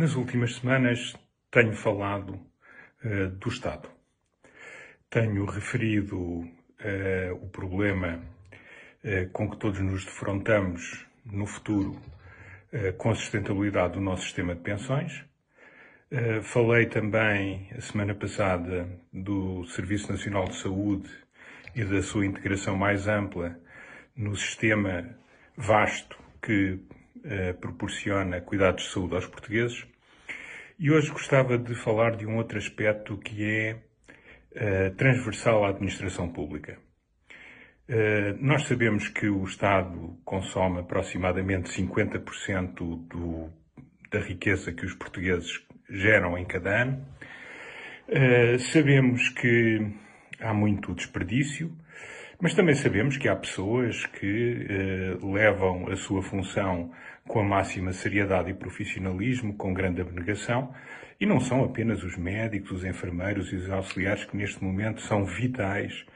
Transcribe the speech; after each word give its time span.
Nas 0.00 0.14
últimas 0.14 0.54
semanas 0.54 1.14
tenho 1.50 1.74
falado 1.74 2.40
uh, 3.04 3.28
do 3.38 3.50
Estado. 3.50 3.86
Tenho 5.10 5.44
referido 5.44 6.16
uh, 6.16 7.34
o 7.42 7.46
problema 7.50 8.18
uh, 9.04 9.28
com 9.30 9.50
que 9.50 9.58
todos 9.58 9.78
nos 9.80 10.06
defrontamos 10.06 11.06
no 11.26 11.44
futuro 11.44 12.00
com 12.96 13.10
a 13.10 13.14
sustentabilidade 13.14 13.94
do 13.94 14.00
nosso 14.00 14.22
sistema 14.22 14.54
de 14.54 14.62
pensões. 14.62 15.24
Falei 16.44 16.86
também 16.86 17.68
a 17.76 17.80
semana 17.80 18.14
passada 18.14 18.88
do 19.12 19.66
Serviço 19.66 20.10
Nacional 20.10 20.44
de 20.44 20.54
Saúde 20.54 21.10
e 21.74 21.84
da 21.84 22.00
sua 22.00 22.24
integração 22.24 22.76
mais 22.76 23.06
ampla 23.06 23.58
no 24.16 24.34
sistema 24.36 25.14
vasto 25.56 26.16
que 26.40 26.78
eh, 27.24 27.52
proporciona 27.52 28.40
cuidados 28.40 28.84
de 28.84 28.90
saúde 28.90 29.14
aos 29.14 29.26
portugueses. 29.26 29.86
E 30.78 30.90
hoje 30.90 31.10
gostava 31.10 31.58
de 31.58 31.74
falar 31.74 32.16
de 32.16 32.26
um 32.26 32.36
outro 32.36 32.56
aspecto 32.56 33.18
que 33.18 33.44
é 33.44 33.76
eh, 34.54 34.90
transversal 34.90 35.64
à 35.64 35.68
administração 35.68 36.28
pública. 36.28 36.78
Eh, 37.88 38.34
nós 38.40 38.66
sabemos 38.66 39.08
que 39.08 39.28
o 39.28 39.44
Estado 39.44 40.18
consome 40.24 40.80
aproximadamente 40.80 41.70
50% 41.70 42.74
do, 43.08 43.50
da 44.10 44.20
riqueza 44.20 44.72
que 44.72 44.86
os 44.86 44.94
portugueses 44.94 45.60
geram 45.88 46.38
em 46.38 46.44
cada 46.44 46.82
ano. 46.82 47.06
Sabemos 48.72 49.28
que 49.28 49.78
há 50.40 50.52
muito 50.52 50.94
desperdício, 50.94 51.72
mas 52.40 52.54
também 52.54 52.74
sabemos 52.74 53.16
que 53.16 53.28
há 53.28 53.36
pessoas 53.36 54.06
que 54.06 54.66
eh, 54.68 55.18
levam 55.22 55.88
a 55.88 55.96
sua 55.96 56.22
função 56.22 56.90
com 57.28 57.40
a 57.40 57.44
máxima 57.44 57.92
seriedade 57.92 58.50
e 58.50 58.54
profissionalismo, 58.54 59.56
com 59.56 59.74
grande 59.74 60.00
abnegação, 60.00 60.74
e 61.20 61.26
não 61.26 61.38
são 61.38 61.62
apenas 61.62 62.02
os 62.02 62.16
médicos, 62.16 62.72
os 62.72 62.84
enfermeiros 62.84 63.52
e 63.52 63.56
os 63.56 63.70
auxiliares 63.70 64.24
que 64.24 64.36
neste 64.36 64.64
momento 64.64 65.02
são 65.02 65.24
vitais 65.24 66.06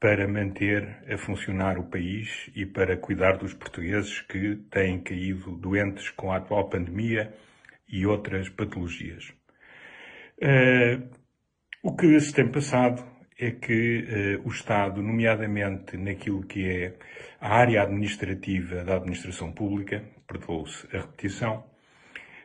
para 0.00 0.26
manter 0.26 1.04
a 1.12 1.18
funcionar 1.18 1.78
o 1.78 1.84
país 1.84 2.50
e 2.54 2.64
para 2.64 2.96
cuidar 2.96 3.36
dos 3.36 3.52
portugueses 3.52 4.20
que 4.22 4.56
têm 4.70 5.00
caído 5.00 5.52
doentes 5.56 6.08
com 6.10 6.32
a 6.32 6.36
atual 6.36 6.68
pandemia 6.68 7.34
e 7.88 8.06
outras 8.06 8.48
patologias. 8.48 9.34
Uh, 10.40 11.08
o 11.82 11.94
que 11.94 12.18
se 12.20 12.32
tem 12.32 12.48
passado 12.48 13.04
é 13.38 13.52
que 13.52 14.38
uh, 14.40 14.48
o 14.48 14.50
Estado, 14.50 15.00
nomeadamente 15.00 15.96
naquilo 15.96 16.42
que 16.42 16.68
é 16.68 16.94
a 17.40 17.54
área 17.54 17.82
administrativa 17.82 18.82
da 18.82 18.96
administração 18.96 19.52
pública, 19.52 20.04
perdoou-se 20.26 20.84
a 20.94 21.00
repetição, 21.02 21.64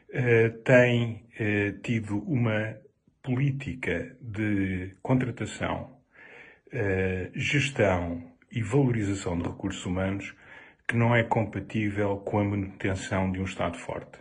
uh, 0.09 0.49
tem 0.63 1.25
uh, 1.39 1.79
tido 1.81 2.19
uma 2.19 2.77
política 3.23 4.15
de 4.21 4.91
contratação, 5.01 5.97
gestão 7.35 8.33
e 8.51 8.61
valorização 8.61 9.37
de 9.37 9.47
recursos 9.47 9.85
humanos 9.85 10.35
que 10.87 10.97
não 10.97 11.15
é 11.15 11.23
compatível 11.23 12.17
com 12.17 12.39
a 12.39 12.43
manutenção 12.43 13.31
de 13.31 13.39
um 13.39 13.45
Estado 13.45 13.77
forte. 13.77 14.19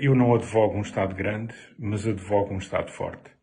Eu 0.00 0.14
não 0.14 0.34
advogo 0.34 0.78
um 0.78 0.82
Estado 0.82 1.14
grande, 1.14 1.54
mas 1.78 2.06
advogo 2.06 2.54
um 2.54 2.58
Estado 2.58 2.90
forte. 2.92 3.34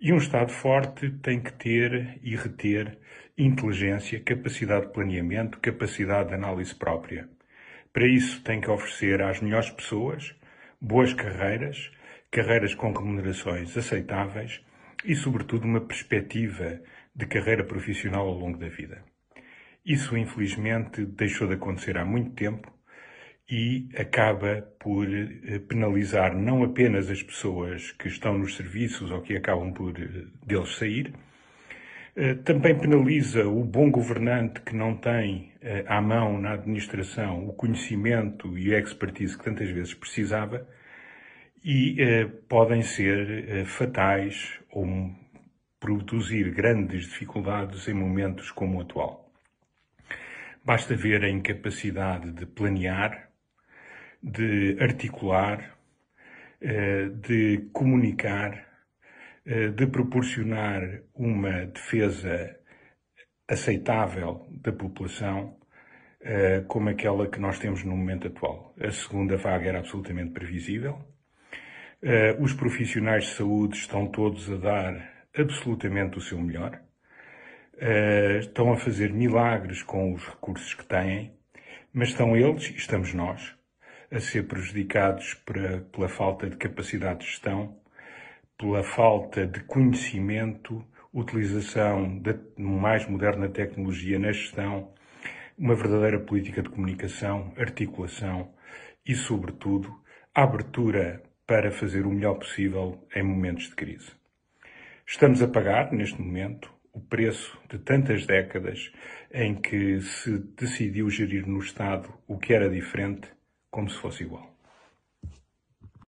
E 0.00 0.12
um 0.12 0.16
Estado 0.16 0.52
forte 0.52 1.10
tem 1.10 1.40
que 1.40 1.52
ter 1.52 2.20
e 2.22 2.36
reter 2.36 2.96
inteligência, 3.36 4.20
capacidade 4.20 4.86
de 4.86 4.92
planeamento, 4.92 5.58
capacidade 5.58 6.28
de 6.28 6.34
análise 6.36 6.72
própria. 6.72 7.28
Para 7.92 8.06
isso 8.06 8.40
tem 8.44 8.60
que 8.60 8.70
oferecer 8.70 9.20
às 9.20 9.40
melhores 9.40 9.70
pessoas 9.70 10.36
boas 10.80 11.12
carreiras, 11.12 11.90
carreiras 12.30 12.76
com 12.76 12.92
remunerações 12.92 13.76
aceitáveis 13.76 14.64
e, 15.04 15.16
sobretudo, 15.16 15.64
uma 15.64 15.80
perspectiva 15.80 16.80
de 17.12 17.26
carreira 17.26 17.64
profissional 17.64 18.28
ao 18.28 18.38
longo 18.38 18.56
da 18.56 18.68
vida. 18.68 19.02
Isso, 19.84 20.16
infelizmente, 20.16 21.04
deixou 21.04 21.48
de 21.48 21.54
acontecer 21.54 21.98
há 21.98 22.04
muito 22.04 22.30
tempo 22.36 22.72
e 23.50 23.88
acaba 23.96 24.62
por 24.78 25.06
eh, 25.08 25.58
penalizar 25.66 26.36
não 26.36 26.62
apenas 26.62 27.10
as 27.10 27.22
pessoas 27.22 27.92
que 27.92 28.08
estão 28.08 28.36
nos 28.36 28.56
serviços 28.56 29.10
ou 29.10 29.22
que 29.22 29.36
acabam 29.36 29.72
por 29.72 29.98
eh, 29.98 30.26
deles 30.44 30.76
sair, 30.76 31.14
eh, 32.14 32.34
também 32.34 32.78
penaliza 32.78 33.46
o 33.48 33.64
bom 33.64 33.90
governante 33.90 34.60
que 34.60 34.76
não 34.76 34.96
tem 34.96 35.52
à 35.86 36.00
mão 36.00 36.40
na 36.40 36.52
administração 36.52 37.48
o 37.48 37.52
conhecimento 37.52 38.56
e 38.56 38.74
a 38.74 38.78
expertise 38.78 39.36
que 39.36 39.44
tantas 39.44 39.68
vezes 39.70 39.92
precisava 39.92 40.66
e 41.64 41.96
podem 42.48 42.82
ser 42.82 43.64
fatais 43.66 44.60
ou 44.70 44.86
produzir 45.80 46.50
grandes 46.52 47.06
dificuldades 47.06 47.88
em 47.88 47.94
momentos 47.94 48.50
como 48.52 48.78
o 48.78 48.82
atual. 48.82 49.32
Basta 50.64 50.94
ver 50.94 51.24
a 51.24 51.28
incapacidade 51.28 52.30
de 52.32 52.46
planear, 52.46 53.27
de 54.22 54.76
articular, 54.80 55.78
eh, 56.60 57.08
de 57.08 57.68
comunicar, 57.72 58.66
eh, 59.46 59.68
de 59.68 59.86
proporcionar 59.86 61.02
uma 61.14 61.66
defesa 61.66 62.56
aceitável 63.46 64.46
da 64.50 64.72
população, 64.72 65.56
eh, 66.20 66.64
como 66.66 66.88
aquela 66.88 67.28
que 67.28 67.40
nós 67.40 67.58
temos 67.58 67.84
no 67.84 67.96
momento 67.96 68.26
atual. 68.26 68.74
A 68.80 68.90
segunda 68.90 69.36
vaga 69.36 69.68
era 69.68 69.78
absolutamente 69.78 70.32
previsível. 70.32 70.98
Os 72.38 72.52
profissionais 72.52 73.24
de 73.24 73.30
saúde 73.30 73.76
estão 73.76 74.06
todos 74.06 74.48
a 74.52 74.56
dar 74.56 75.26
absolutamente 75.36 76.16
o 76.18 76.20
seu 76.20 76.40
melhor. 76.40 76.80
Estão 78.38 78.72
a 78.72 78.76
fazer 78.76 79.12
milagres 79.12 79.82
com 79.82 80.12
os 80.14 80.24
recursos 80.24 80.74
que 80.74 80.86
têm, 80.86 81.32
mas 81.92 82.10
estão 82.10 82.36
eles 82.36 82.70
estamos 82.70 83.12
nós 83.14 83.57
a 84.10 84.20
ser 84.20 84.46
prejudicados 84.46 85.34
pela, 85.34 85.80
pela 85.80 86.08
falta 86.08 86.48
de 86.48 86.56
capacidade 86.56 87.20
de 87.20 87.26
gestão, 87.26 87.76
pela 88.58 88.82
falta 88.82 89.46
de 89.46 89.60
conhecimento, 89.60 90.84
utilização 91.12 92.18
da 92.18 92.34
mais 92.56 93.06
moderna 93.06 93.48
tecnologia 93.48 94.18
na 94.18 94.32
gestão, 94.32 94.92
uma 95.56 95.74
verdadeira 95.74 96.20
política 96.20 96.62
de 96.62 96.68
comunicação, 96.68 97.52
articulação 97.56 98.50
e, 99.06 99.14
sobretudo, 99.14 99.94
abertura 100.34 101.22
para 101.46 101.70
fazer 101.70 102.06
o 102.06 102.10
melhor 102.10 102.34
possível 102.34 103.06
em 103.14 103.22
momentos 103.22 103.64
de 103.68 103.74
crise. 103.74 104.12
Estamos 105.06 105.42
a 105.42 105.48
pagar, 105.48 105.92
neste 105.92 106.20
momento, 106.20 106.70
o 106.92 107.00
preço 107.00 107.58
de 107.70 107.78
tantas 107.78 108.26
décadas 108.26 108.92
em 109.32 109.54
que 109.54 110.00
se 110.00 110.38
decidiu 110.56 111.08
gerir 111.08 111.46
no 111.46 111.58
Estado 111.58 112.12
o 112.26 112.38
que 112.38 112.52
era 112.52 112.68
diferente 112.68 113.28
como 113.70 113.88
se 113.88 113.96
fosse 113.98 114.24
igual. 114.24 114.57